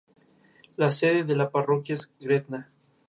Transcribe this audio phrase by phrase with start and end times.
[0.77, 2.71] La sede de la parroquia es Gretna.